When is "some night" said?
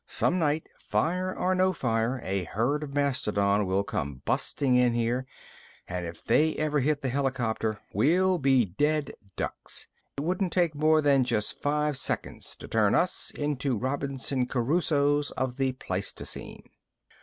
0.07-0.67